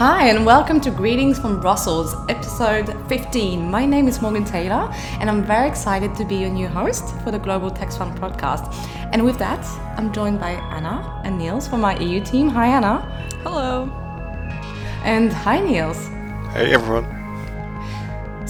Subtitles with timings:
[0.00, 3.70] Hi, and welcome to Greetings from Brussels, episode 15.
[3.70, 4.90] My name is Morgan Taylor,
[5.20, 8.74] and I'm very excited to be your new host for the Global Tech Swamp podcast.
[9.12, 9.62] And with that,
[9.98, 12.48] I'm joined by Anna and Niels from our EU team.
[12.48, 13.00] Hi, Anna.
[13.42, 13.90] Hello.
[15.04, 16.06] And hi, Niels.
[16.54, 17.19] Hey, everyone.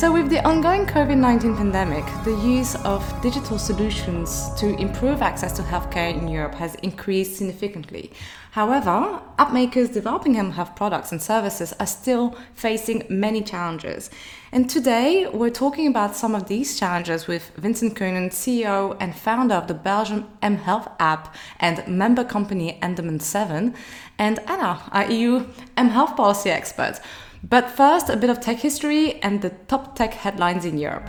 [0.00, 5.52] So, with the ongoing COVID 19 pandemic, the use of digital solutions to improve access
[5.58, 8.10] to healthcare in Europe has increased significantly.
[8.52, 14.08] However, app makers developing m health products and services are still facing many challenges.
[14.52, 19.56] And today, we're talking about some of these challenges with Vincent Keunen, CEO and founder
[19.56, 23.74] of the Belgian M Health app and member company Andaman 7,
[24.18, 25.46] and Anna, our EU
[25.76, 27.00] M Health policy expert.
[27.42, 31.06] But first, a bit of tech history and the top tech headlines in Europe.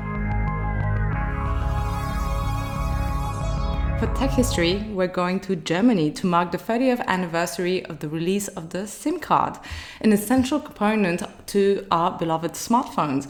[3.99, 8.48] For tech history, we're going to Germany to mark the 30th anniversary of the release
[8.48, 9.59] of the SIM card,
[9.99, 13.27] an essential component to our beloved smartphones.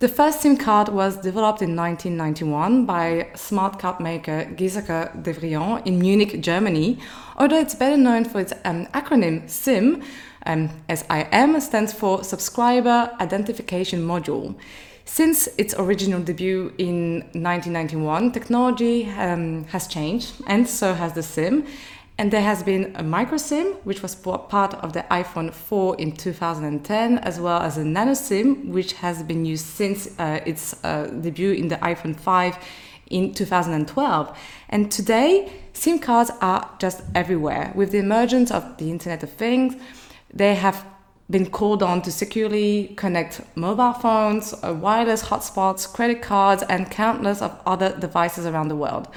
[0.00, 6.00] The first SIM card was developed in 1991 by smart card maker Giesecke Devrient in
[6.00, 6.98] Munich, Germany,
[7.36, 10.02] although it's better known for its um, acronym SIM,
[10.46, 14.54] um, SIM stands for Subscriber Identification Module.
[15.04, 21.66] Since its original debut in 1991, technology um, has changed, and so has the SIM.
[22.18, 26.12] And there has been a micro SIM, which was part of the iPhone 4 in
[26.12, 31.06] 2010, as well as a nano SIM, which has been used since uh, its uh,
[31.06, 32.58] debut in the iPhone 5
[33.10, 34.38] in 2012.
[34.68, 37.72] And today, SIM cards are just everywhere.
[37.74, 39.74] With the emergence of the Internet of Things,
[40.32, 40.84] they have
[41.30, 47.40] been called on to securely connect mobile phones, uh, wireless hotspots, credit cards, and countless
[47.40, 49.08] of other devices around the world.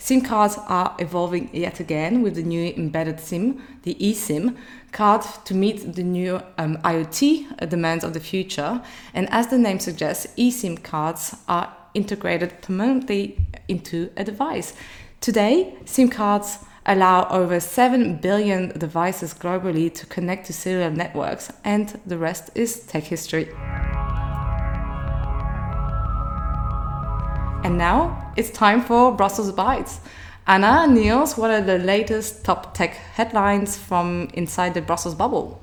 [0.00, 4.56] SIM cards are evolving yet again with the new embedded SIM, the eSIM
[4.92, 8.80] card, to meet the new um, IoT demands of the future.
[9.12, 14.72] And as the name suggests, eSIM cards are integrated permanently into a device.
[15.20, 22.00] Today, SIM cards allow over 7 billion devices globally to connect to cellular networks, and
[22.06, 23.48] the rest is tech history.
[27.62, 29.98] And now it's time for Brussels Bytes.
[30.46, 35.60] Anna, Niels, what are the latest top tech headlines from inside the Brussels bubble?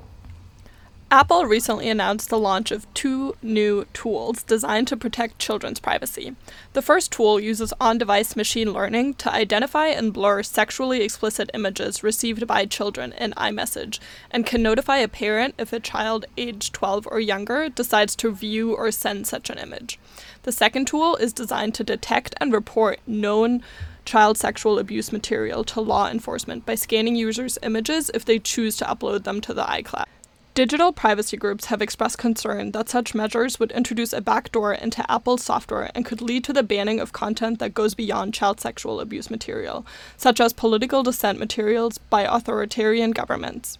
[1.08, 6.34] Apple recently announced the launch of two new tools designed to protect children's privacy.
[6.72, 12.02] The first tool uses on device machine learning to identify and blur sexually explicit images
[12.02, 14.00] received by children in iMessage
[14.32, 18.74] and can notify a parent if a child aged 12 or younger decides to view
[18.74, 20.00] or send such an image.
[20.42, 23.62] The second tool is designed to detect and report known
[24.04, 28.84] child sexual abuse material to law enforcement by scanning users' images if they choose to
[28.86, 30.06] upload them to the iCloud.
[30.56, 35.44] Digital privacy groups have expressed concern that such measures would introduce a backdoor into Apple's
[35.44, 39.28] software and could lead to the banning of content that goes beyond child sexual abuse
[39.28, 39.84] material,
[40.16, 43.76] such as political dissent materials by authoritarian governments.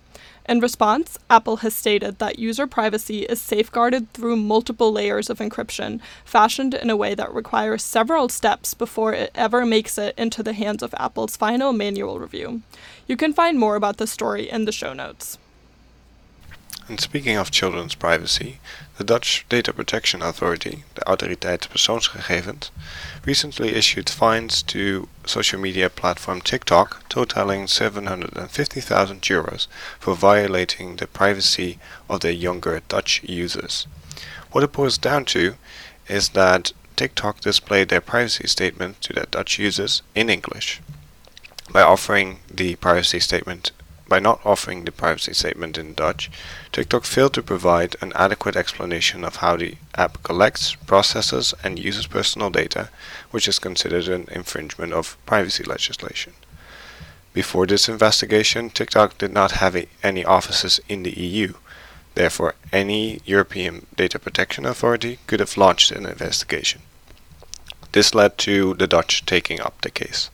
[0.47, 5.99] In response, Apple has stated that user privacy is safeguarded through multiple layers of encryption,
[6.27, 10.53] fashioned in a way that requires several steps before it ever makes it into the
[10.53, 12.61] hands of Apple's final manual review.
[13.07, 15.39] You can find more about this story in the show notes.
[16.89, 18.61] And speaking of children's privacy,
[18.97, 22.71] the Dutch Data Protection Authority, the Autoriteit Persoonsgegevens,
[23.25, 29.67] recently issued fines to social media platform TikTok totaling 750,000 euros
[29.99, 33.89] for violating the privacy of their younger Dutch users.
[34.53, 35.57] What it boils down to
[36.09, 40.81] is that TikTok displayed their privacy statement to their Dutch users in English.
[41.73, 43.73] By offering the privacy statement
[44.09, 46.31] by not offering the privacy statement in Dutch,
[46.73, 52.07] TikTok failed to provide an adequate explanation of how the app collects, processes, and uses
[52.07, 52.91] personal data,
[53.31, 56.35] which is considered an infringement of privacy legislation.
[57.33, 61.55] Before this investigation, TikTok did not have a, any offices in the EU.
[62.15, 66.81] Therefore, any European Data Protection Authority could have launched an investigation.
[67.93, 70.31] This led to the Dutch taking up the case.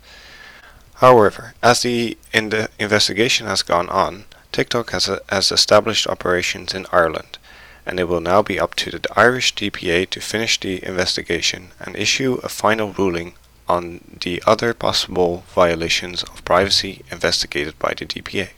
[1.02, 6.86] However, as the, in investigation has gone on, TikTok has, a, has established operations in
[6.92, 7.38] Ireland,
[7.84, 11.96] and it will now be up to the Irish DPA to finish the investigation and
[11.96, 13.34] issue a final ruling
[13.68, 18.50] on the other possible violations of privacy investigated by the DPA.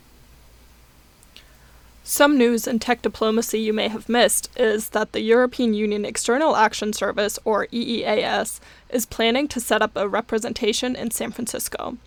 [2.03, 6.55] Some news in tech diplomacy you may have missed is that the European Union External
[6.55, 8.59] Action Service, or EEAS,
[8.91, 11.97] is planning to set up a representation in San Francisco.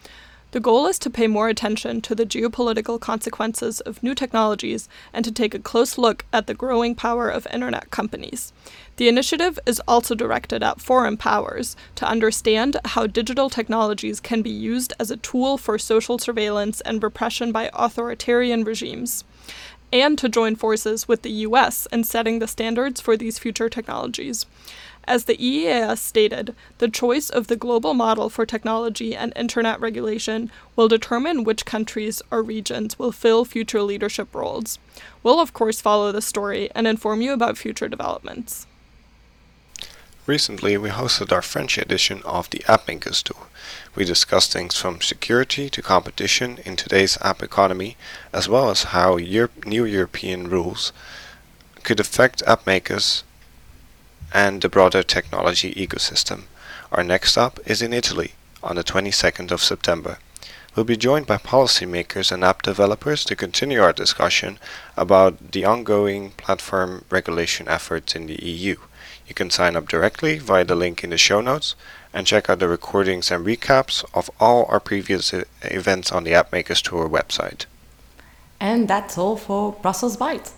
[0.50, 5.22] The goal is to pay more attention to the geopolitical consequences of new technologies and
[5.26, 8.54] to take a close look at the growing power of internet companies.
[8.96, 14.48] The initiative is also directed at foreign powers to understand how digital technologies can be
[14.48, 19.24] used as a tool for social surveillance and repression by authoritarian regimes,
[19.92, 24.46] and to join forces with the US in setting the standards for these future technologies.
[25.08, 30.50] As the EEAS stated, the choice of the global model for technology and internet regulation
[30.76, 34.78] will determine which countries or regions will fill future leadership roles.
[35.22, 38.66] We'll, of course, follow the story and inform you about future developments.
[40.26, 43.46] Recently, we hosted our French edition of the App Makers Tour.
[43.94, 47.96] We discussed things from security to competition in today's app economy,
[48.30, 50.92] as well as how Europe, new European rules
[51.82, 53.24] could affect app makers
[54.32, 56.44] and the broader technology ecosystem.
[56.92, 58.32] Our next stop is in Italy
[58.62, 60.18] on the 22nd of September.
[60.74, 64.58] We'll be joined by policymakers and app developers to continue our discussion
[64.96, 68.76] about the ongoing platform regulation efforts in the EU.
[69.26, 71.74] You can sign up directly via the link in the show notes
[72.14, 76.52] and check out the recordings and recaps of all our previous events on the App
[76.52, 77.66] Makers Tour website.
[78.60, 80.52] And that's all for Brussels Byte.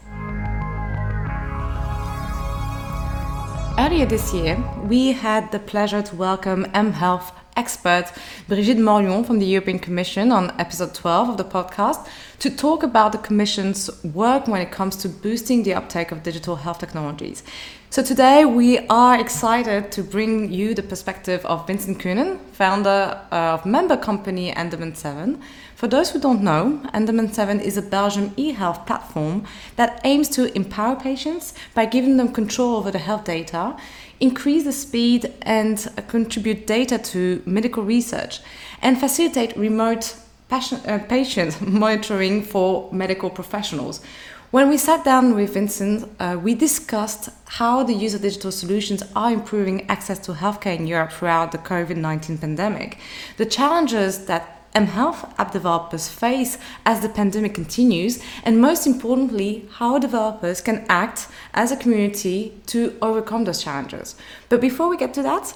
[3.81, 8.13] Earlier this year, we had the pleasure to welcome mHealth expert
[8.47, 12.07] Brigitte Morillon from the European Commission on episode 12 of the podcast
[12.41, 16.57] to talk about the Commission's work when it comes to boosting the uptake of digital
[16.57, 17.43] health technologies.
[17.89, 23.55] So today we are excited to bring you the perspective of Vincent Keunen, founder uh,
[23.55, 25.41] of member company Andaman 7.
[25.81, 29.47] For those who don't know, Andaman 7 is a Belgian e-health platform
[29.77, 33.79] that aims to empower patients by giving them control over the health data,
[34.21, 38.41] increase the speed and contribute data to medical research,
[38.83, 40.17] and facilitate remote
[40.51, 44.03] patient monitoring for medical professionals.
[44.51, 49.03] When we sat down with Vincent, uh, we discussed how the use of digital solutions
[49.17, 52.99] are improving access to healthcare in Europe throughout the COVID 19 pandemic,
[53.39, 59.99] the challenges that mHealth app developers face as the pandemic continues, and most importantly, how
[59.99, 64.15] developers can act as a community to overcome those challenges.
[64.49, 65.55] But before we get to that,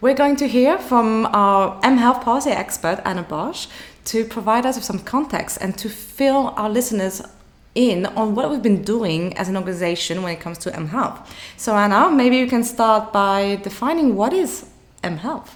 [0.00, 3.66] we're going to hear from our mHealth policy expert, Anna Bosch,
[4.06, 7.22] to provide us with some context and to fill our listeners
[7.74, 11.26] in on what we've been doing as an organization when it comes to mHealth.
[11.56, 14.66] So, Anna, maybe you can start by defining what is
[15.02, 15.50] mHealth.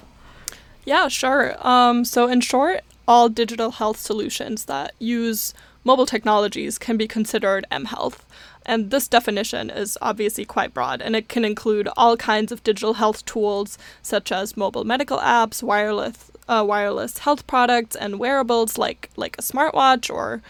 [0.85, 1.55] Yeah, sure.
[1.67, 5.53] Um, so, in short, all digital health solutions that use
[5.83, 8.19] mobile technologies can be considered mHealth.
[8.65, 12.93] And this definition is obviously quite broad, and it can include all kinds of digital
[12.93, 19.09] health tools, such as mobile medical apps, wireless uh, wireless health products, and wearables like
[19.15, 20.41] like a smartwatch or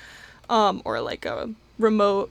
[0.50, 1.50] um, or like a
[1.80, 2.30] remote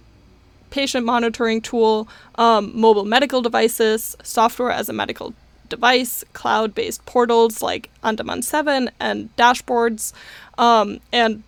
[0.70, 5.34] patient monitoring tool, um, mobile medical devices, software as a medical
[5.70, 10.12] device, cloud based portals like Andaman 7 and dashboards,
[10.58, 11.42] um, and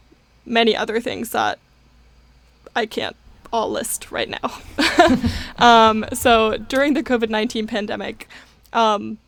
[0.46, 1.58] many other things that
[2.74, 3.16] I can't
[3.52, 5.18] all list right now.
[5.58, 8.28] um, so during the COVID 19 pandemic,
[8.72, 9.18] um,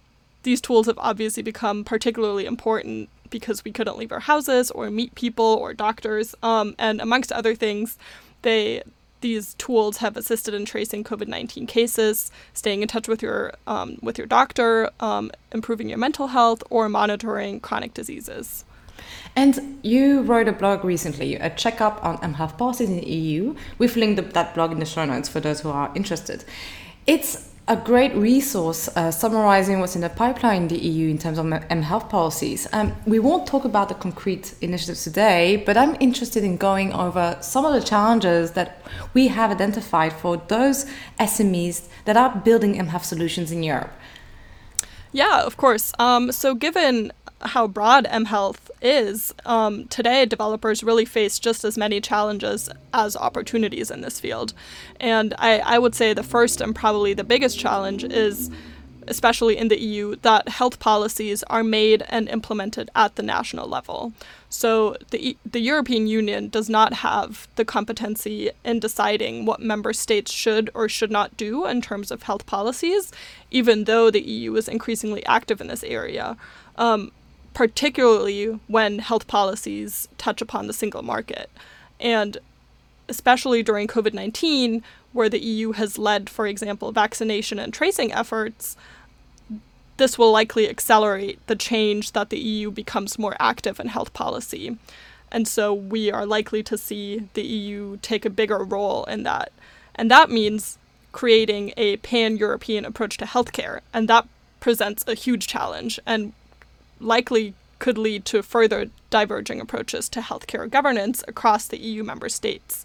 [0.42, 5.14] these tools have obviously become particularly important because we couldn't leave our houses or meet
[5.14, 6.34] people or doctors.
[6.42, 7.98] Um, and amongst other things,
[8.42, 8.82] they
[9.24, 13.98] these tools have assisted in tracing COVID nineteen cases, staying in touch with your um,
[14.02, 18.66] with your doctor, um, improving your mental health, or monitoring chronic diseases.
[19.34, 23.56] And you wrote a blog recently, a checkup on mHealth policies in the EU.
[23.78, 26.44] We've linked that blog in the show notes for those who are interested.
[27.06, 31.38] It's a great resource uh, summarizing what's in the pipeline in the EU in terms
[31.38, 32.68] of M health policies.
[32.72, 37.38] Um, we won't talk about the concrete initiatives today, but I'm interested in going over
[37.40, 38.82] some of the challenges that
[39.14, 40.84] we have identified for those
[41.18, 43.92] SMEs that are building M health solutions in Europe.
[45.12, 45.92] Yeah, of course.
[45.98, 47.12] Um, so, given
[47.44, 53.90] how broad mHealth is, um, today developers really face just as many challenges as opportunities
[53.90, 54.54] in this field.
[55.00, 58.50] And I, I would say the first and probably the biggest challenge is,
[59.06, 64.12] especially in the EU, that health policies are made and implemented at the national level.
[64.48, 70.30] So the, the European Union does not have the competency in deciding what member states
[70.30, 73.12] should or should not do in terms of health policies,
[73.50, 76.36] even though the EU is increasingly active in this area.
[76.76, 77.10] Um,
[77.54, 81.48] particularly when health policies touch upon the single market.
[82.00, 82.36] And
[83.08, 84.82] especially during COVID 19,
[85.12, 88.76] where the EU has led, for example, vaccination and tracing efforts,
[89.96, 94.76] this will likely accelerate the change that the EU becomes more active in health policy.
[95.30, 99.52] And so we are likely to see the EU take a bigger role in that.
[99.94, 100.78] And that means
[101.12, 103.80] creating a pan European approach to healthcare.
[103.92, 104.26] And that
[104.58, 106.32] presents a huge challenge and
[107.04, 112.84] likely could lead to further diverging approaches to healthcare governance across the EU member states.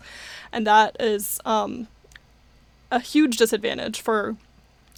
[0.51, 1.87] And that is um,
[2.91, 4.35] a huge disadvantage for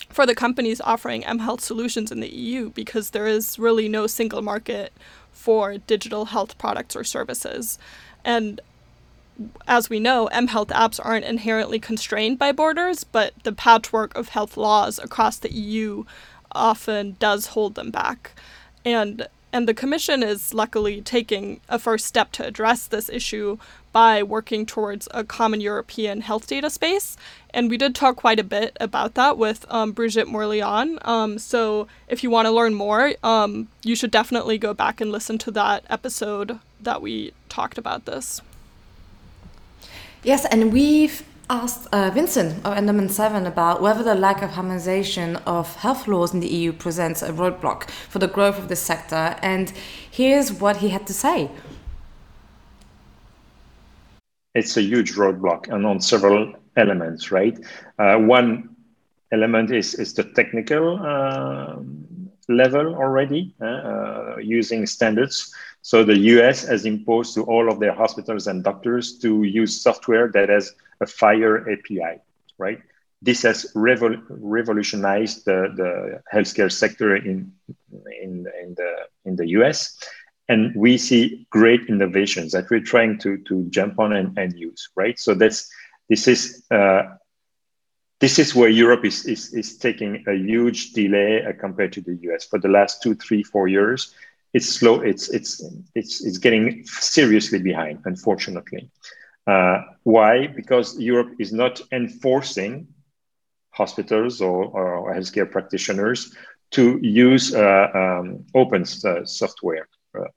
[0.09, 4.41] for the companies offering mHealth solutions in the EU because there is really no single
[4.41, 4.91] market
[5.31, 7.77] for digital health products or services.
[8.25, 8.59] And
[9.67, 14.57] as we know, mHealth apps aren't inherently constrained by borders, but the patchwork of health
[14.57, 16.03] laws across the EU
[16.51, 18.31] often does hold them back.
[18.85, 23.57] And and the Commission is luckily taking a first step to address this issue
[23.91, 27.17] by working towards a common European health data space.
[27.53, 30.99] And we did talk quite a bit about that with um, Brigitte Morillon.
[31.05, 35.11] Um, so if you want to learn more, um, you should definitely go back and
[35.11, 38.41] listen to that episode that we talked about this.
[40.23, 45.35] Yes, and we've asked uh, Vincent of Andaman 7 about whether the lack of harmonization
[45.45, 49.35] of health laws in the EU presents a roadblock for the growth of this sector.
[49.41, 49.73] And
[50.09, 51.51] here's what he had to say.
[54.55, 57.59] It's a huge roadblock and on several elements, right?
[57.99, 58.73] Uh, one
[59.33, 61.75] element is, is the technical uh,
[62.47, 65.53] level already, uh, uh using standards.
[65.81, 70.29] So the US has imposed to all of their hospitals and doctors to use software
[70.33, 72.21] that has a FHIR API,
[72.57, 72.79] right?
[73.21, 77.51] This has revol- revolutionized the, the healthcare sector in,
[78.21, 79.97] in, in, the, in the US.
[80.49, 84.89] And we see great innovations that we're trying to, to jump on and, and use,
[84.95, 85.17] right?
[85.19, 85.69] So that's,
[86.09, 87.03] this is, uh,
[88.19, 92.15] this is where Europe is, is, is taking a huge delay uh, compared to the
[92.31, 92.45] US.
[92.45, 94.13] For the last two, three, four years,
[94.53, 94.99] it's slow.
[94.99, 95.63] It's it's
[95.95, 98.89] it's it's getting seriously behind, unfortunately.
[99.47, 100.47] Uh, why?
[100.47, 102.87] Because Europe is not enforcing
[103.71, 106.35] hospitals or, or healthcare practitioners
[106.71, 109.87] to use uh, um, open uh, software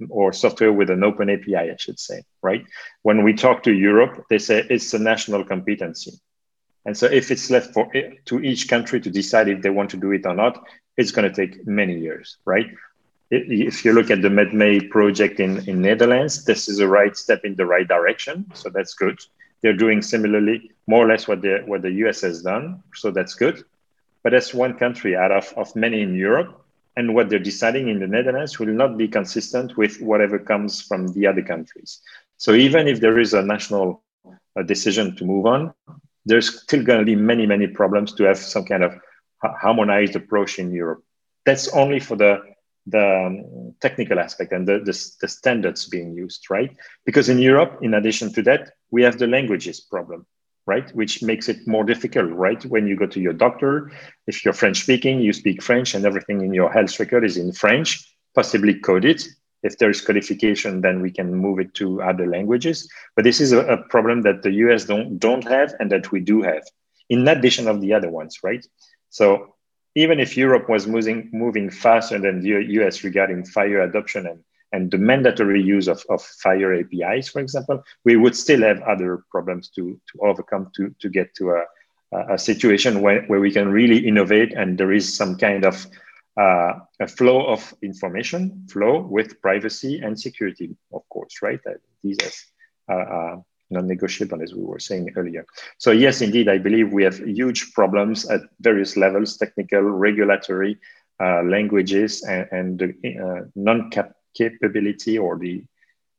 [0.09, 2.65] or software with an open API, I should say, right?
[3.03, 6.13] When we talk to Europe, they say it's a national competency.
[6.87, 7.91] And so if it's left for
[8.27, 10.63] to each country to decide if they want to do it or not,
[10.97, 12.67] it's going to take many years, right?
[13.35, 17.45] If you look at the MedMij project in, in Netherlands, this is a right step
[17.45, 18.47] in the right direction.
[18.55, 19.19] So that's good.
[19.62, 22.83] They're doing similarly, more or less what the what the US has done.
[22.95, 23.64] So that's good.
[24.23, 26.61] But that's one country out of, of many in Europe.
[26.97, 31.09] And what they're deciding in the Netherlands will not be consistent with whatever comes from
[31.09, 32.00] the other countries.
[32.37, 34.03] So even if there is a national
[34.57, 35.75] uh, decision to move on,
[36.25, 38.95] there's still going to be many, many problems to have some kind of
[39.43, 41.03] harmonized approach in Europe.
[41.45, 42.54] That's only for the
[42.87, 46.76] the um, technical aspect and the, the, the, standards being used, right?
[47.07, 50.26] Because in Europe, in addition to that, we have the languages problem,
[50.67, 50.95] right?
[50.95, 52.62] Which makes it more difficult, right?
[52.67, 53.91] When you go to your doctor,
[54.26, 57.53] if you're French speaking, you speak French and everything in your health record is in
[57.53, 59.23] French, possibly coded.
[59.62, 62.87] If there is codification, then we can move it to other languages.
[63.17, 66.21] But this is a, a problem that the US don't, don't have and that we
[66.21, 66.64] do have,
[67.09, 68.64] in addition of the other ones, right?
[69.09, 69.54] So
[69.95, 74.91] even if Europe was moving, moving faster than the US regarding FHIR adoption and, and
[74.91, 79.69] the mandatory use of, of FHIR APIs, for example, we would still have other problems
[79.71, 81.65] to, to overcome to, to get to a,
[82.35, 85.87] a situation where, where we can really innovate and there is some kind of
[86.37, 91.61] uh, a flow of information flow with privacy and security, of course, right?
[92.03, 92.19] These
[92.89, 93.37] are uh, uh
[93.71, 95.44] non-negotiable, as we were saying earlier.
[95.78, 100.78] So yes, indeed, I believe we have huge problems at various levels, technical, regulatory,
[101.21, 105.64] uh, languages, and, and the uh, non-capability or the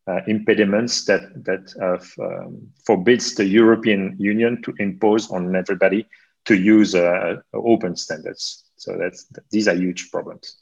[0.08, 1.74] uh, impediments that that
[2.20, 6.06] um, forbids the European Union to impose on everybody
[6.46, 8.66] to use uh, open standards.
[8.78, 10.58] So that's these are huge problems.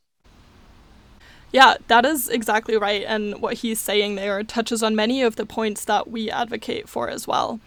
[1.53, 3.05] Yeah, that is exactly right.
[3.07, 7.09] And what he's saying there touches on many of the points that we advocate for
[7.09, 7.59] as well.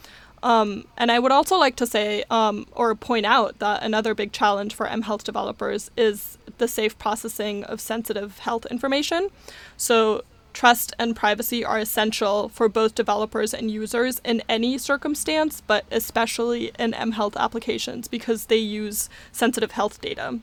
[0.43, 4.33] Um, and I would also like to say um, or point out that another big
[4.33, 9.29] challenge for mHealth developers is the safe processing of sensitive health information.
[9.77, 10.25] So,
[10.57, 16.73] trust and privacy are essential for both developers and users in any circumstance, but especially
[16.79, 20.39] in mHealth applications because they use sensitive health data.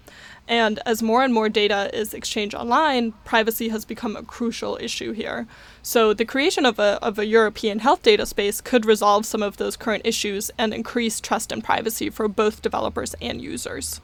[0.48, 5.14] And as more and more data is exchanged online, privacy has become a crucial issue
[5.14, 5.48] here.
[5.82, 9.58] So the creation of a, of a European health data space could resolve some of
[9.58, 14.00] those current issues and increase trust and privacy for both developers and users.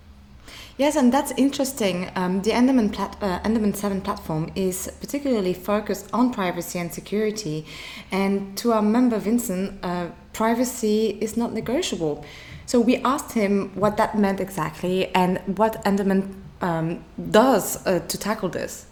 [0.79, 2.09] Yes, and that's interesting.
[2.15, 7.65] Um, the Andaman, plat- uh, Andaman 7 platform is particularly focused on privacy and security.
[8.13, 12.23] And to our member Vincent, uh, privacy is not negotiable.
[12.65, 18.17] So we asked him what that meant exactly and what Andaman um, does uh, to
[18.17, 18.85] tackle this.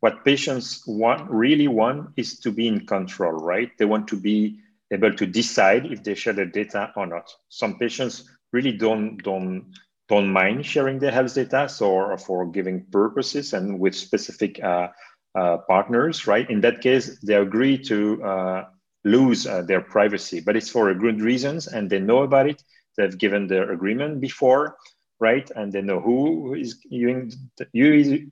[0.00, 3.70] What patients want, really want is to be in control, right?
[3.76, 4.58] They want to be
[4.90, 7.30] able to decide if they share their data or not.
[7.50, 9.72] Some patients really don't don't
[10.08, 14.88] don't mind sharing their health data so for giving purposes and with specific uh,
[15.34, 16.48] uh, partners right?
[16.50, 18.64] In that case they agree to uh,
[19.04, 22.62] lose uh, their privacy but it's for good reasons and they know about it.
[22.96, 24.76] They've given their agreement before
[25.20, 25.48] right?
[25.54, 27.30] And they know who is using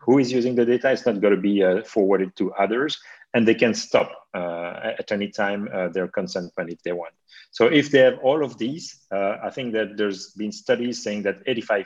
[0.01, 0.91] who is using the data.
[0.91, 2.99] It's not going to be uh, forwarded to others
[3.35, 7.15] and they can stop uh, at any time their consent when if they want
[7.51, 11.23] so if they have all of these, uh, I think that there's been studies saying
[11.23, 11.85] that 85%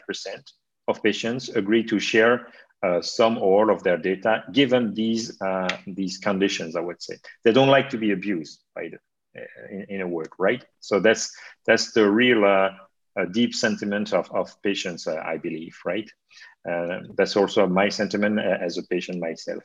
[0.89, 2.49] of patients agree to share
[2.83, 6.77] uh, some or all of their data, given these uh, these conditions.
[6.77, 10.07] I would say they don't like to be abused by the, uh, in, in, a
[10.07, 10.63] word, right?
[10.81, 11.35] So that's
[11.65, 12.45] that's the real
[13.17, 16.11] uh, deep sentiment of of patients, uh, I believe, right?
[16.69, 19.63] Uh, that's also my sentiment uh, as a patient myself.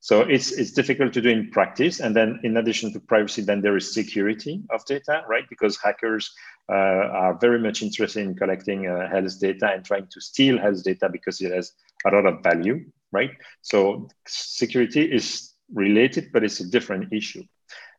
[0.00, 2.00] So it's it's difficult to do in practice.
[2.00, 5.44] And then in addition to privacy, then there is security of data, right?
[5.48, 6.32] Because hackers
[6.68, 10.84] uh, are very much interested in collecting uh, health data and trying to steal health
[10.84, 11.72] data because it has
[12.06, 13.30] a lot of value, right?
[13.62, 17.42] So security is related, but it's a different issue.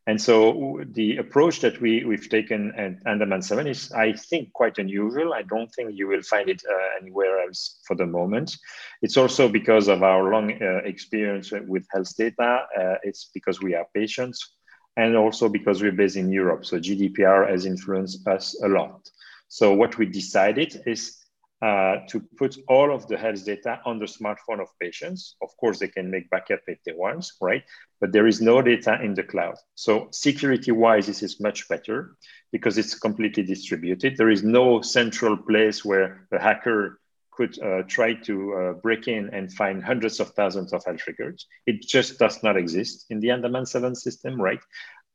[0.07, 4.77] And so the approach that we, we've taken at Andaman 7 is, I think, quite
[4.77, 5.33] unusual.
[5.33, 8.55] I don't think you will find it uh, anywhere else for the moment.
[9.01, 12.65] It's also because of our long uh, experience with health data.
[12.79, 14.53] Uh, it's because we are patients
[14.95, 16.65] and also because we're based in Europe.
[16.65, 19.09] So GDPR has influenced us a lot.
[19.49, 21.17] So what we decided is
[21.61, 25.35] uh, to put all of the health data on the smartphone of patients.
[25.41, 27.63] Of course, they can make backup if they want, right?
[27.99, 29.55] But there is no data in the cloud.
[29.75, 32.15] So security-wise, this is much better
[32.51, 34.17] because it's completely distributed.
[34.17, 36.99] There is no central place where a hacker
[37.31, 41.45] could uh, try to uh, break in and find hundreds of thousands of health records.
[41.65, 44.59] It just does not exist in the Andaman 7 system, right?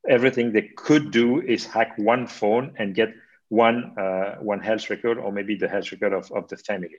[0.08, 3.12] Everything they could do is hack one phone and get
[3.52, 6.96] one uh, one health record or maybe the health record of, of the family,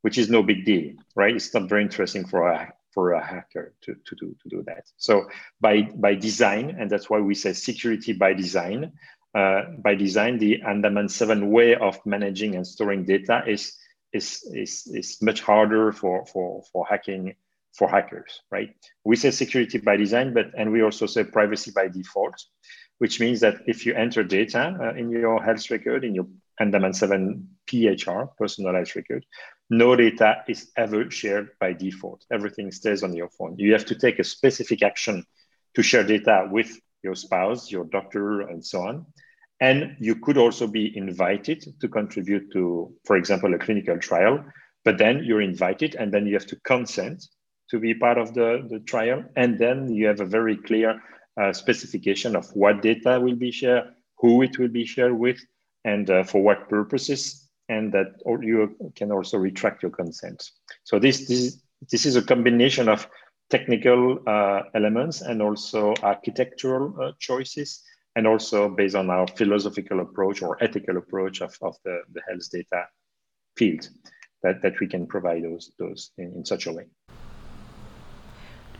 [0.00, 1.36] which is no big deal, right?
[1.36, 4.84] It's not very interesting for a for a hacker to, to do to do that.
[4.96, 5.28] So
[5.60, 8.92] by by design, and that's why we say security by design.
[9.32, 13.76] Uh, by design, the Andaman 7 way of managing and storing data is
[14.12, 17.34] is is, is much harder for, for, for hacking
[17.76, 18.74] for hackers, right?
[19.04, 22.34] We say security by design, but and we also say privacy by default
[23.00, 26.26] which means that if you enter data uh, in your health record, in your
[26.60, 29.24] Andaman 7 PHR, personal health record,
[29.70, 32.26] no data is ever shared by default.
[32.30, 33.54] Everything stays on your phone.
[33.56, 35.24] You have to take a specific action
[35.76, 39.06] to share data with your spouse, your doctor, and so on.
[39.60, 44.44] And you could also be invited to contribute to, for example, a clinical trial,
[44.84, 47.24] but then you're invited and then you have to consent
[47.70, 49.24] to be part of the, the trial.
[49.36, 51.00] And then you have a very clear
[51.40, 53.84] uh, specification of what data will be shared,
[54.18, 55.40] who it will be shared with,
[55.84, 58.08] and uh, for what purposes, and that
[58.42, 60.50] you can also retract your consent.
[60.84, 63.08] So this, this, this is a combination of
[63.48, 67.82] technical uh, elements and also architectural uh, choices,
[68.16, 72.50] and also based on our philosophical approach or ethical approach of, of the, the health
[72.50, 72.86] data
[73.56, 73.88] field
[74.42, 76.84] that, that we can provide those, those in, in such a way.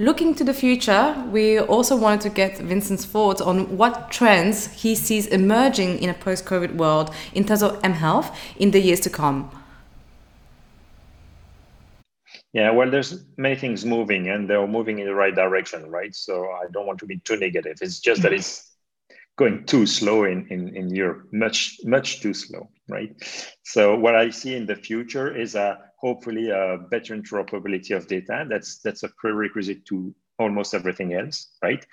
[0.01, 4.95] Looking to the future, we also wanted to get Vincent's thoughts on what trends he
[4.95, 9.01] sees emerging in a post COVID world in terms of M health in the years
[9.01, 9.51] to come.
[12.55, 16.15] Yeah, well, there's many things moving and they're moving in the right direction, right?
[16.15, 17.77] So I don't want to be too negative.
[17.83, 18.70] It's just that it's
[19.41, 23.11] going too slow in, in, in Europe, much, much too slow, right?
[23.63, 28.45] So what I see in the future is a hopefully a better interoperability of data.
[28.49, 31.85] That's that's a prerequisite to almost everything else, right?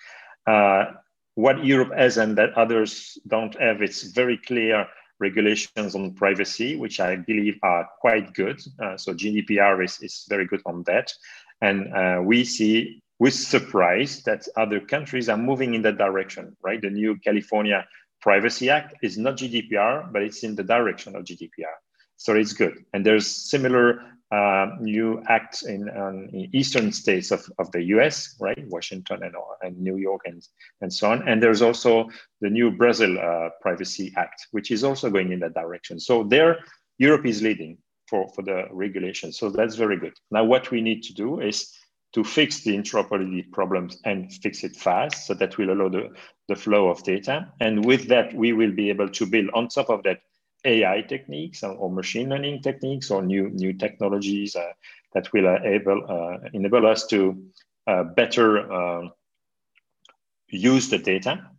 [0.45, 0.91] Uh,
[1.35, 4.85] what Europe has and that others don't have, it's very clear
[5.19, 8.59] regulations on privacy, which I believe are quite good.
[8.83, 11.13] Uh, so GDPR is, is very good on that.
[11.61, 16.81] And uh, we see with surprise that other countries are moving in that direction, right?
[16.81, 17.85] The new California
[18.21, 21.77] Privacy Act is not GDPR, but it's in the direction of GDPR.
[22.17, 22.83] So it's good.
[22.93, 24.01] And there's similar
[24.31, 28.67] uh, new acts in, um, in, eastern states of, of the US, right?
[28.67, 30.45] Washington and, and New York and,
[30.81, 31.27] and so on.
[31.27, 32.09] And there's also
[32.41, 35.99] the new Brazil uh, Privacy Act, which is also going in that direction.
[35.99, 36.59] So there,
[36.97, 37.77] Europe is leading
[38.07, 39.31] for, for the regulation.
[39.31, 40.13] So that's very good.
[40.31, 41.71] Now, what we need to do is
[42.17, 46.09] to fix the interoperability problems and fix it fast so that will allow the,
[46.47, 47.47] the flow of data.
[47.59, 50.21] And with that, we will be able to build on top of that
[50.65, 54.71] AI techniques or machine learning techniques or new, new technologies uh,
[55.13, 57.39] that will uh, able, uh, enable us to
[57.85, 59.09] uh, better uh,
[60.47, 61.51] use the data.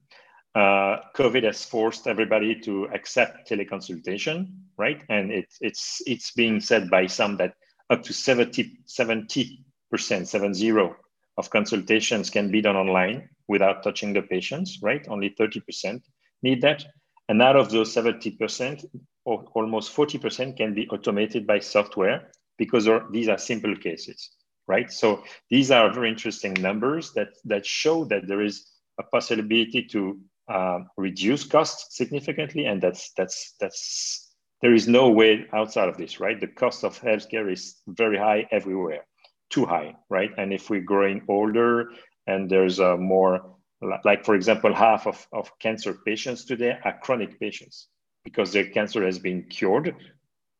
[0.56, 5.04] Uh, COVID has forced everybody to accept teleconsultation, right?
[5.08, 7.54] And it, it's, it's being said by some that
[7.90, 10.96] up to 70, 70 percent, seven zero
[11.38, 15.06] of consultations can be done online without touching the patients, right?
[15.08, 16.02] Only 30%
[16.42, 16.84] need that.
[17.28, 18.84] And out of those 70%,
[19.24, 24.30] almost 40% can be automated by software because these are simple cases,
[24.66, 24.90] right?
[24.92, 28.66] So these are very interesting numbers that, that show that there is
[28.98, 32.64] a possibility to uh, reduce costs significantly.
[32.64, 36.40] And that's, that's, that's, there is no way outside of this, right?
[36.40, 39.04] The cost of healthcare is very high everywhere
[39.50, 40.30] too high, right?
[40.36, 41.90] And if we're growing older
[42.26, 43.56] and there's a more,
[44.04, 47.88] like for example, half of, of cancer patients today are chronic patients
[48.24, 49.94] because their cancer has been cured,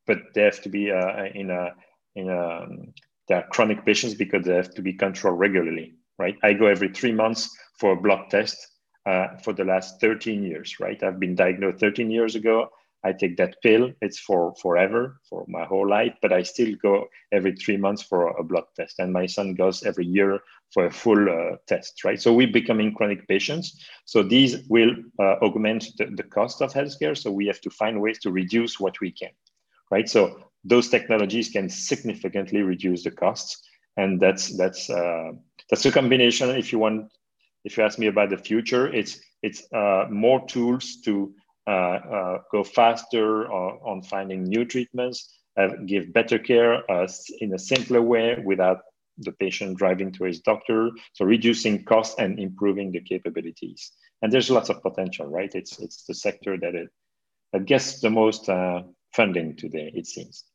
[0.07, 1.69] but they have to be uh, in a,
[2.15, 2.65] in a,
[3.27, 6.35] they are chronic patients because they have to be controlled regularly, right?
[6.41, 8.57] I go every three months for a blood test
[9.05, 11.01] uh, for the last 13 years, right?
[11.03, 12.69] I've been diagnosed 13 years ago.
[13.03, 13.91] I take that pill.
[14.01, 18.37] It's for forever, for my whole life, but I still go every three months for
[18.37, 18.99] a blood test.
[18.99, 20.39] And my son goes every year
[20.73, 22.21] for a full uh, test, right?
[22.21, 23.79] So we're becoming chronic patients.
[24.05, 27.17] So these will uh, augment the, the cost of healthcare.
[27.17, 29.31] So we have to find ways to reduce what we can,
[29.91, 30.07] right?
[30.09, 33.63] So those technologies can significantly reduce the costs.
[33.95, 35.31] And that's, that's, uh,
[35.69, 36.49] that's a combination.
[36.49, 37.11] If you want,
[37.63, 41.33] if you ask me about the future, it's, it's uh, more tools to
[42.51, 46.83] go faster on finding new treatments, uh, give better care
[47.39, 48.79] in a simpler way without
[49.17, 50.91] the patient driving to his doctor.
[51.13, 53.91] So reducing costs and improving the capabilities.
[54.21, 55.53] And there's lots of potential, right?
[55.53, 56.89] It's it's the sector that it
[57.53, 60.45] that gets the most uh, funding today, it seems.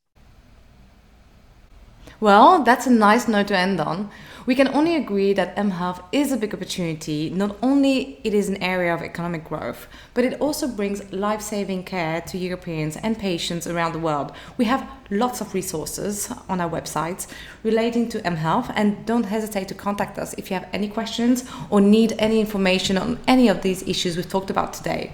[2.25, 4.09] Well, that's a nice note to end on.
[4.47, 7.29] We can only agree that mHealth is a big opportunity.
[7.29, 12.23] Not only it is an area of economic growth, but it also brings life-saving care
[12.23, 14.33] to Europeans and patients around the world.
[14.57, 17.27] We have lots of resources on our website
[17.63, 21.83] relating to mHealth and don't hesitate to contact us if you have any questions or
[21.83, 25.13] need any information on any of these issues we've talked about today.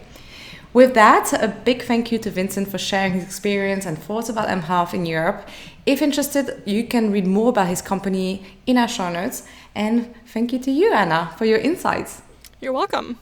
[0.72, 4.48] With that, a big thank you to Vincent for sharing his experience and thoughts about
[4.48, 5.48] mHealth in Europe.
[5.84, 9.42] If interested, you can read more about his company in our show notes.
[9.74, 12.22] And thank you to you, Anna, for your insights.
[12.60, 13.18] You're welcome.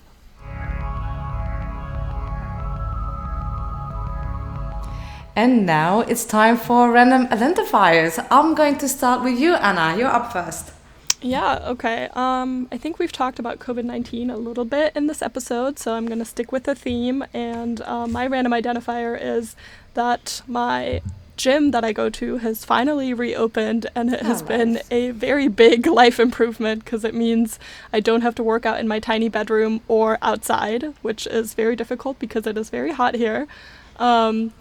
[5.35, 8.19] And now it's time for random identifiers.
[8.31, 9.97] I'm going to start with you, Anna.
[9.97, 10.73] You're up first.
[11.21, 12.09] Yeah, okay.
[12.15, 15.95] Um, I think we've talked about COVID 19 a little bit in this episode, so
[15.95, 17.25] I'm going to stick with the theme.
[17.35, 19.57] And uh, my random identifier is
[19.95, 21.01] that my
[21.37, 24.49] gym that I go to has finally reopened, and it oh, has nice.
[24.49, 27.59] been a very big life improvement because it means
[27.93, 31.75] I don't have to work out in my tiny bedroom or outside, which is very
[31.75, 33.49] difficult because it is very hot here.
[33.97, 34.53] Um,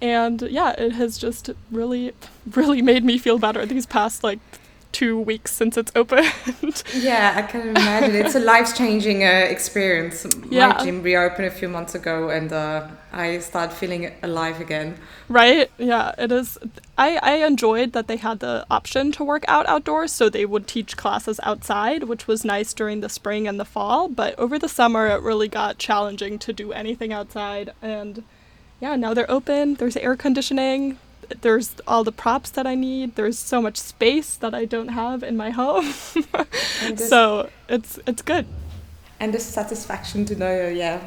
[0.00, 2.14] and yeah, it has just really,
[2.54, 4.38] really made me feel better these past like
[4.92, 6.82] two weeks since it's opened.
[6.94, 8.14] yeah, I can imagine.
[8.14, 10.26] It's a life changing uh, experience.
[10.48, 10.68] Yeah.
[10.68, 14.98] My gym reopened a few months ago and uh, I started feeling alive again.
[15.28, 15.70] Right?
[15.78, 16.58] Yeah, it is.
[16.98, 20.66] I, I enjoyed that they had the option to work out outdoors, so they would
[20.66, 24.08] teach classes outside, which was nice during the spring and the fall.
[24.08, 27.72] But over the summer, it really got challenging to do anything outside.
[27.80, 28.22] And
[28.80, 30.98] yeah, now they're open, there's air conditioning,
[31.42, 33.16] there's all the props that I need.
[33.16, 35.92] There's so much space that I don't have in my home.
[36.96, 38.46] so it's it's good.
[39.18, 40.98] And the satisfaction to know, yeah,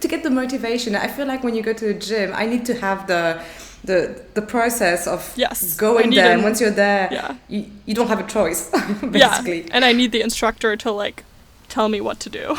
[0.00, 0.94] to get the motivation.
[0.94, 3.42] I feel like when you go to the gym, I need to have the
[3.84, 6.26] the the process of yes, going there.
[6.26, 7.36] An, and once you're there, yeah.
[7.48, 8.70] you, you don't have a choice,
[9.10, 9.62] basically.
[9.62, 9.72] Yeah.
[9.72, 11.24] And I need the instructor to like
[11.68, 12.56] tell me what to do.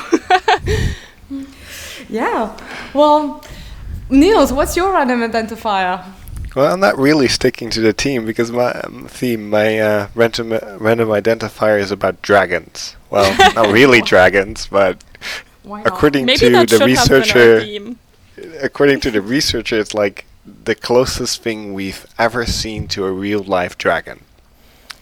[2.10, 2.58] yeah.
[2.94, 3.44] Well,
[4.10, 6.04] Niels, what's your random identifier?
[6.56, 10.52] Well, I'm not really sticking to the team because my um, theme, my uh, random
[10.80, 12.96] random identifier is about dragons.
[13.10, 15.04] Well, not really dragons, but
[15.84, 17.62] according Maybe to the researcher,
[18.62, 23.44] according to the researcher, it's like the closest thing we've ever seen to a real
[23.44, 24.22] life dragon.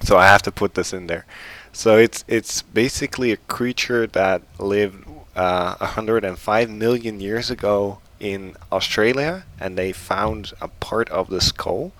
[0.01, 1.25] So I have to put this in there.
[1.71, 9.43] So it's it's basically a creature that lived uh, 105 million years ago in Australia
[9.59, 11.91] and they found a part of the skull,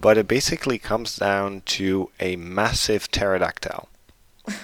[0.00, 3.88] but it basically comes down to a massive pterodactyl.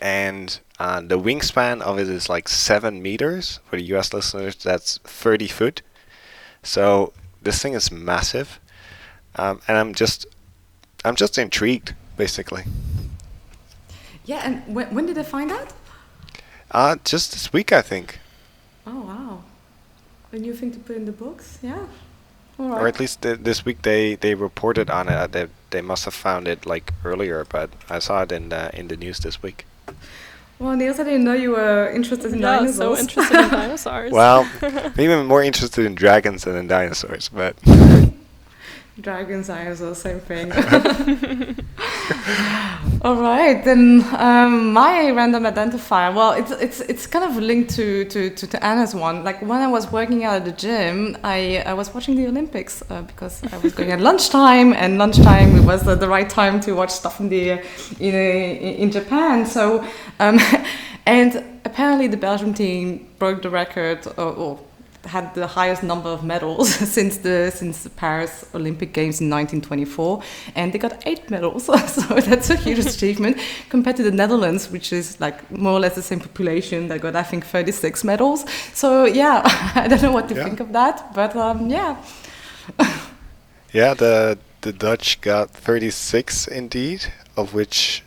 [0.00, 3.60] And uh, the wingspan of it is like seven meters.
[3.66, 5.82] For the US listeners, that's 30 foot.
[6.62, 8.60] So this thing is massive.
[9.36, 10.26] Um, and I'm just,
[11.04, 12.64] I'm just intrigued, basically.
[14.24, 15.72] Yeah, and when, when did they find that?
[16.70, 18.18] Uh, just this week, I think.
[18.86, 19.44] Oh, wow.
[20.34, 21.58] A new thing to put in the books?
[21.62, 21.86] Yeah.
[22.58, 25.14] All Or at least th- this week they, they reported on it.
[25.14, 28.76] Uh, They, they must have found it like earlier, but I saw it in the,
[28.76, 29.64] in the news this week.
[30.58, 32.76] Well, Niels, I didn't know you were interested in yeah, dinosaurs.
[32.76, 34.10] so interested in dinosaurs.
[34.20, 34.48] Well,
[34.96, 37.54] maybe I'm more interested in dragons than in dinosaurs, but
[39.00, 40.50] Dragons, dinosaurs, same thing.
[43.02, 46.14] All right, then um, my random identifier.
[46.14, 49.22] Well, it's it's it's kind of linked to, to, to, to Anna's one.
[49.22, 52.82] Like when I was working out at the gym, I, I was watching the Olympics
[52.88, 56.72] uh, because I was going at lunchtime, and lunchtime was the, the right time to
[56.72, 57.62] watch stuff in the
[58.00, 59.44] in in Japan.
[59.44, 59.84] So,
[60.18, 60.40] um,
[61.06, 64.60] and apparently the Belgium team broke the record, or, or
[65.06, 70.22] had the highest number of medals since the since the Paris Olympic Games in 1924,
[70.54, 71.64] and they got eight medals.
[71.94, 73.38] so that's a huge achievement
[73.68, 77.16] compared to the Netherlands, which is like more or less the same population that got
[77.16, 78.44] I think 36 medals.
[78.72, 79.42] So yeah,
[79.74, 80.44] I don't know what to Yeah.
[80.44, 81.96] think of that, but um, yeah,
[83.72, 88.02] yeah, the the Dutch got 36 indeed, of which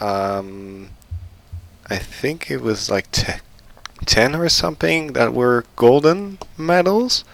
[0.00, 0.88] um,
[1.90, 3.40] I think it was like te-
[4.06, 7.24] 10 or something that were golden medals,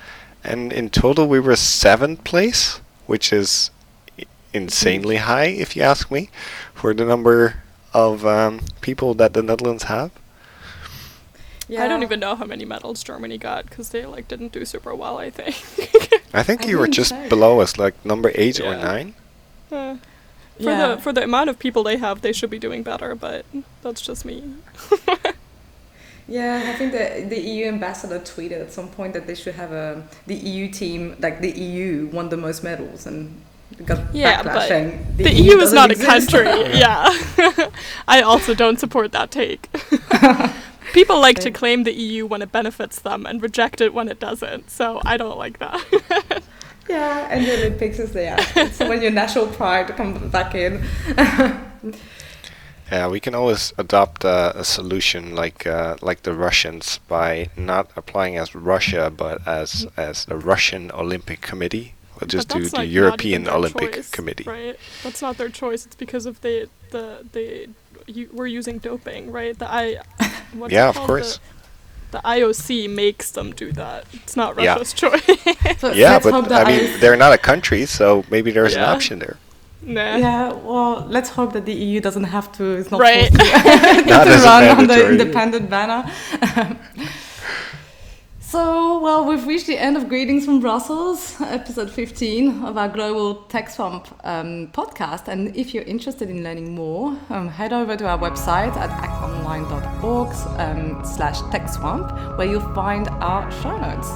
[0.45, 3.71] and in total we were seventh place, which is
[4.53, 6.31] insanely high if you ask me,
[6.75, 10.11] for the number of um, people that the Netherlands have.
[11.69, 11.85] yeah.
[11.85, 14.95] I don't even know how many medals Germany got because they like didn't do super
[14.95, 15.19] well.
[15.19, 15.57] I think.
[16.35, 17.29] I think I you were just so.
[17.29, 19.15] below us, like number eight or nine.
[19.73, 19.97] Uh,
[20.57, 20.95] for Yeah.
[20.97, 23.15] the for the amount of people they have, they should be doing better.
[23.15, 23.45] But
[23.83, 24.45] that's just me.
[26.29, 29.73] Yeah, I think the the EU ambassador tweeted at some point that they should have
[29.73, 33.35] a the EU team like the EU won the most medals and
[33.87, 36.45] got Yeah, backlash but saying The, EU is doesn't not a country.
[36.79, 37.09] yeah.
[38.09, 39.69] I also don't support that take.
[40.93, 44.21] People like to claim the EU when it benefits them and reject it when it
[44.21, 44.71] doesn't.
[44.71, 46.43] So I don't like that.
[46.89, 48.39] Yeah, and the Olympics is there.
[48.73, 50.83] So when your national pride comes back in.
[52.91, 57.91] Yeah, we can always adopt uh, a solution like uh, like the Russians by not
[57.97, 61.95] applying as Russia but as as the Russian Olympic Committee.
[62.21, 64.45] We'll just But do that's, the European Olympic choice, Committee.
[64.45, 64.77] Right.
[65.05, 65.87] That's not their choice.
[65.87, 67.69] It's because of the the the
[68.07, 69.57] you, we're using doping, right?
[69.59, 69.99] The I.
[70.55, 71.39] What's Yeah, of course.
[72.11, 74.07] The, the IOC makes them do that.
[74.15, 74.73] It's not Yeah.
[74.73, 75.79] Russia's choice.
[75.79, 79.19] So Yeah, but I mean IOC they're not a country, so maybe there's an option
[79.19, 79.37] there.
[79.89, 80.17] Nah.
[80.17, 82.65] Yeah, well, let's hope that the EU doesn't have to.
[82.77, 83.29] It's not Right.
[83.31, 83.41] forced
[84.05, 86.11] to, Not to a run on the independent banner.
[88.41, 93.43] so, well, we've reached the end of Greetings from Brussels, episode 15 of our Global
[93.45, 95.29] Tech Swamp um, podcast.
[95.29, 100.29] And if you're interested in learning more, um, head over to our website at actonline.org
[100.61, 104.09] um, slash techswamp, where you'll find our show notes.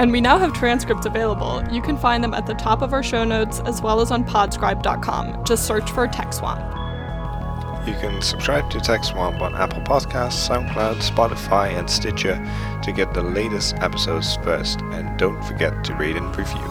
[0.00, 1.62] And we now have transcripts available.
[1.70, 4.24] You can find them at the top of our show notes as well as on
[4.24, 5.44] podscribe.com.
[5.44, 7.86] Just search for TechSwamp.
[7.86, 12.36] You can subscribe to Tech Swamp on Apple Podcasts, SoundCloud, Spotify, and Stitcher
[12.82, 14.80] to get the latest episodes first.
[14.80, 16.66] And don't forget to rate and review.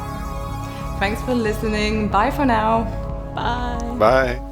[0.97, 2.07] Thanks for listening.
[2.07, 2.85] Bye for now.
[3.35, 3.95] Bye.
[3.99, 4.48] Bye.